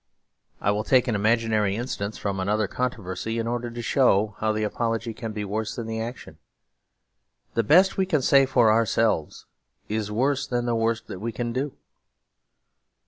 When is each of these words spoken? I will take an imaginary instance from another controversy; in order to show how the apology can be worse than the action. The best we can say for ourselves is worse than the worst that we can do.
I 0.59 0.71
will 0.71 0.83
take 0.83 1.07
an 1.07 1.13
imaginary 1.13 1.75
instance 1.75 2.17
from 2.17 2.39
another 2.39 2.67
controversy; 2.67 3.37
in 3.37 3.45
order 3.45 3.69
to 3.69 3.81
show 3.83 4.33
how 4.39 4.51
the 4.51 4.63
apology 4.63 5.13
can 5.13 5.31
be 5.31 5.45
worse 5.45 5.75
than 5.75 5.85
the 5.85 6.01
action. 6.01 6.39
The 7.53 7.61
best 7.61 7.97
we 7.97 8.07
can 8.07 8.23
say 8.23 8.47
for 8.47 8.71
ourselves 8.71 9.45
is 9.89 10.11
worse 10.11 10.47
than 10.47 10.65
the 10.65 10.73
worst 10.73 11.05
that 11.05 11.19
we 11.19 11.31
can 11.31 11.53
do. 11.53 11.77